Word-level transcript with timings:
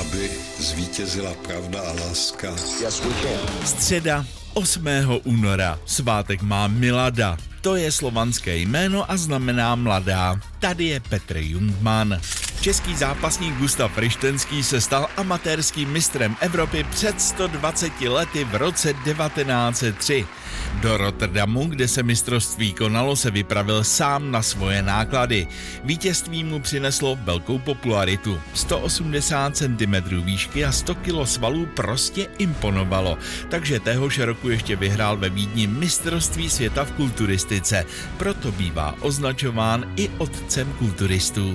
Aby 0.00 0.30
zvítězila 0.58 1.34
pravda 1.34 1.80
a 1.80 1.92
láska. 1.92 2.56
Středa 3.64 4.24
8. 4.54 4.86
února. 5.24 5.78
Svátek 5.84 6.42
má 6.42 6.66
Milada. 6.66 7.36
To 7.60 7.76
je 7.76 7.92
slovanské 7.92 8.56
jméno 8.56 9.10
a 9.10 9.16
znamená 9.16 9.74
mladá. 9.74 10.40
Tady 10.58 10.84
je 10.84 11.00
Petr 11.00 11.36
Jungmann. 11.36 12.20
Český 12.60 12.96
zápasník 12.96 13.54
Gustav 13.54 13.98
Rištenský 13.98 14.62
se 14.62 14.80
stal 14.80 15.08
amatérským 15.16 15.88
mistrem 15.88 16.36
Evropy 16.40 16.84
před 16.90 17.20
120 17.20 18.00
lety 18.00 18.44
v 18.44 18.54
roce 18.54 18.94
1903. 18.94 20.26
Do 20.80 20.96
Rotterdamu, 20.96 21.66
kde 21.66 21.88
se 21.88 22.02
mistrovství 22.02 22.72
konalo, 22.72 23.16
se 23.16 23.30
vypravil 23.30 23.84
sám 23.84 24.30
na 24.30 24.42
svoje 24.42 24.82
náklady. 24.82 25.46
Vítězství 25.84 26.44
mu 26.44 26.60
přineslo 26.60 27.18
velkou 27.22 27.58
popularitu. 27.58 28.40
180 28.54 29.56
cm 29.56 29.94
výšky 30.24 30.64
a 30.64 30.72
100 30.72 30.94
kg 30.94 31.14
svalů 31.24 31.66
prostě 31.66 32.26
imponovalo, 32.38 33.18
takže 33.50 33.80
téhož 33.80 34.18
roku 34.18 34.48
ještě 34.48 34.76
vyhrál 34.76 35.16
ve 35.16 35.28
Vídni 35.28 35.66
mistrovství 35.66 36.50
světa 36.50 36.84
v 36.84 36.92
kulturistice. 36.92 37.47
Proto 38.16 38.52
bývá 38.52 38.94
označován 39.00 39.92
i 39.96 40.08
otcem 40.18 40.72
kulturistů. 40.72 41.54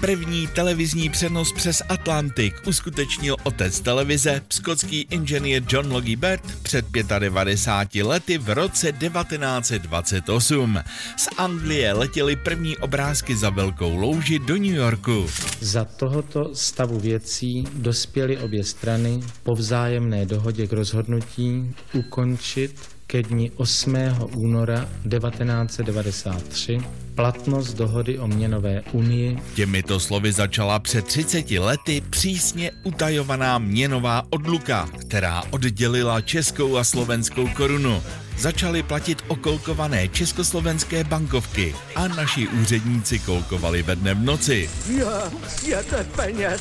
První 0.00 0.46
televizní 0.46 1.10
přenos 1.10 1.52
přes 1.52 1.82
Atlantik 1.88 2.54
uskutečnil 2.66 3.36
otec 3.42 3.80
televize, 3.80 4.42
skotský 4.50 5.06
inženýr 5.10 5.62
John 5.68 5.92
Logie 5.92 6.16
Baird 6.16 6.42
před 6.62 6.84
95 7.18 8.02
lety 8.02 8.38
v 8.38 8.48
roce 8.48 8.92
1928. 8.92 10.78
Z 11.16 11.28
Anglie 11.36 11.92
letěly 11.92 12.36
první 12.36 12.76
obrázky 12.76 13.36
za 13.36 13.50
velkou 13.50 13.96
louži 13.96 14.38
do 14.38 14.54
New 14.54 14.74
Yorku. 14.74 15.26
Za 15.60 15.84
tohoto 15.84 16.54
stavu 16.54 17.00
věcí 17.00 17.64
dospěly 17.74 18.38
obě 18.38 18.64
strany 18.64 19.20
po 19.42 19.54
vzájemné 19.54 20.26
dohodě 20.26 20.66
k 20.66 20.72
rozhodnutí 20.72 21.74
ukončit 21.92 22.94
ke 23.14 23.22
dni 23.22 23.50
8. 23.62 23.94
února 24.34 24.90
1993 25.06 26.78
platnost 27.14 27.74
dohody 27.74 28.18
o 28.18 28.26
měnové 28.26 28.82
unii. 28.92 29.38
Těmito 29.54 30.00
slovy 30.00 30.32
začala 30.32 30.78
před 30.78 31.04
30 31.04 31.50
lety 31.50 32.02
přísně 32.10 32.70
utajovaná 32.82 33.58
měnová 33.58 34.26
odluka, 34.30 34.88
která 35.00 35.42
oddělila 35.50 36.20
českou 36.20 36.76
a 36.76 36.84
slovenskou 36.84 37.48
korunu. 37.48 38.02
Začaly 38.38 38.82
platit 38.82 39.24
okolkované 39.28 40.08
československé 40.08 41.04
bankovky 41.04 41.74
a 41.94 42.08
naši 42.08 42.48
úředníci 42.48 43.18
kolkovali 43.18 43.82
ve 43.82 43.96
dne 43.96 44.14
v 44.14 44.24
noci. 44.24 44.70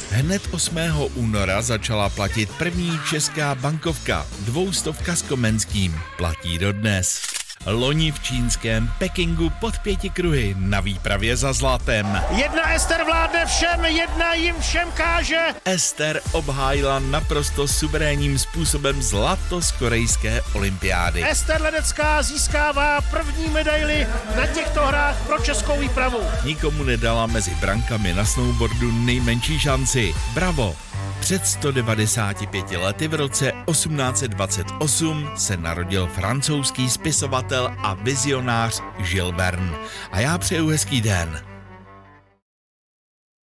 Hned 0.10 0.42
8. 0.52 0.78
února 1.16 1.62
začala 1.62 2.10
platit 2.10 2.50
první 2.58 3.00
česká 3.10 3.56
bankovka, 3.56 4.28
dvoustovka 4.40 5.16
s 5.16 5.22
Komenským. 5.22 5.96
Platí 6.18 6.58
dodnes. 6.58 7.33
Loni 7.66 8.12
v 8.12 8.20
čínském 8.20 8.92
Pekingu 8.98 9.50
pod 9.50 9.80
pěti 9.80 10.10
kruhy 10.10 10.56
na 10.60 10.80
výpravě 10.80 11.38
za 11.38 11.54
zlatem. 11.54 12.22
Jedna 12.30 12.74
Ester 12.74 13.04
vládne 13.04 13.46
všem, 13.46 13.86
jedna 13.86 14.34
jim 14.34 14.56
všem 14.60 14.92
káže. 14.92 15.40
Ester 15.66 16.22
obhájila 16.32 17.00
naprosto 17.00 17.68
suverénním 17.68 18.40
způsobem 18.40 19.02
zlato 19.02 19.62
z 19.62 19.72
korejské 19.72 20.42
olympiády. 20.54 21.24
Ester 21.30 21.62
Ledecká 21.62 22.24
získává 22.24 23.02
první 23.02 23.48
medaily 23.48 24.08
na 24.36 24.48
těchto 24.48 24.86
hrách 24.88 25.28
pro 25.28 25.40
českou 25.40 25.80
výpravu. 25.80 26.20
Nikomu 26.44 26.84
nedala 26.84 27.26
mezi 27.28 27.56
brankami 27.56 28.14
na 28.14 28.26
snowboardu 28.26 28.92
nejmenší 28.92 29.60
šanci. 29.60 30.14
Bravo! 30.34 30.76
Před 31.24 31.48
195 31.48 32.72
lety 32.72 33.08
v 33.08 33.14
roce 33.14 33.52
1828 33.72 35.30
se 35.36 35.58
narodil 35.58 36.08
francouzský 36.08 36.90
spisovatel 36.90 37.76
a 37.78 37.94
vizionář 37.94 38.82
Gilles 38.98 39.36
Verne. 39.36 39.74
A 40.12 40.20
já 40.20 40.38
přeju 40.38 40.68
hezký 40.68 41.02
den. 41.02 41.53